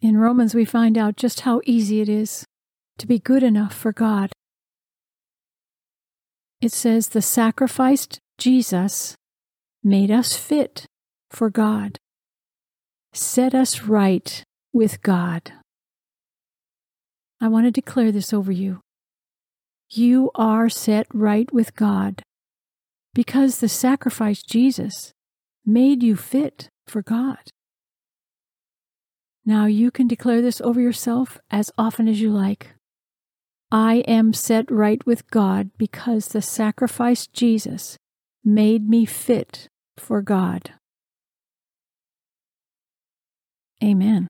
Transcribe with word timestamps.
In 0.00 0.18
Romans, 0.18 0.54
we 0.54 0.64
find 0.64 0.98
out 0.98 1.16
just 1.16 1.40
how 1.40 1.60
easy 1.64 2.00
it 2.00 2.08
is 2.08 2.44
to 2.98 3.06
be 3.06 3.18
good 3.18 3.42
enough 3.42 3.74
for 3.74 3.92
God. 3.92 4.32
It 6.60 6.72
says, 6.72 7.08
The 7.08 7.22
sacrificed 7.22 8.18
Jesus 8.38 9.16
made 9.82 10.10
us 10.10 10.36
fit 10.36 10.86
for 11.30 11.50
God, 11.50 11.98
set 13.12 13.54
us 13.54 13.82
right 13.82 14.42
with 14.72 15.02
God. 15.02 15.52
I 17.40 17.48
want 17.48 17.66
to 17.66 17.70
declare 17.70 18.12
this 18.12 18.32
over 18.32 18.52
you. 18.52 18.80
You 19.90 20.30
are 20.34 20.68
set 20.68 21.06
right 21.12 21.52
with 21.52 21.76
God 21.76 22.22
because 23.14 23.58
the 23.58 23.68
sacrifice 23.68 24.42
Jesus 24.42 25.12
made 25.64 26.02
you 26.02 26.16
fit 26.16 26.68
for 26.86 27.02
God. 27.02 27.38
Now 29.48 29.66
you 29.66 29.92
can 29.92 30.08
declare 30.08 30.42
this 30.42 30.60
over 30.60 30.80
yourself 30.80 31.38
as 31.52 31.70
often 31.78 32.08
as 32.08 32.20
you 32.20 32.30
like. 32.30 32.74
I 33.70 33.96
am 34.08 34.32
set 34.32 34.68
right 34.70 35.04
with 35.06 35.30
God 35.30 35.70
because 35.78 36.28
the 36.28 36.42
sacrifice 36.42 37.28
Jesus 37.28 37.96
made 38.44 38.88
me 38.88 39.04
fit 39.04 39.68
for 39.96 40.20
God. 40.20 40.72
Amen. 43.82 44.26